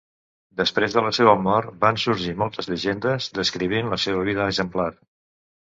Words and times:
Després 0.61 0.95
de 0.95 1.03
la 1.07 1.11
seva 1.17 1.35
mort 1.49 1.77
van 1.85 2.01
sorgir 2.05 2.33
moltes 2.41 2.73
llegendes, 2.73 3.29
descrivint 3.39 3.95
la 3.95 4.05
seva 4.09 4.29
vida 4.31 4.51
exemplar. 4.55 4.93